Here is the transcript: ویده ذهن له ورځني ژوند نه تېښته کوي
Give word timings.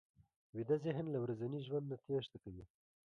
ویده 0.55 0.75
ذهن 0.85 1.05
له 1.13 1.19
ورځني 1.23 1.59
ژوند 1.67 1.85
نه 1.91 1.97
تېښته 2.05 2.37
کوي 2.43 2.65